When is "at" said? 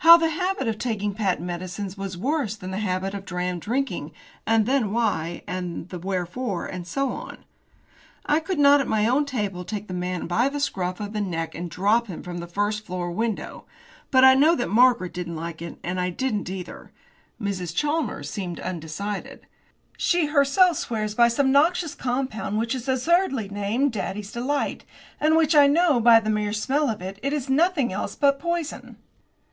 8.80-8.88